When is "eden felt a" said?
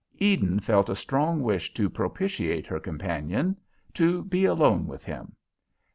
0.17-0.95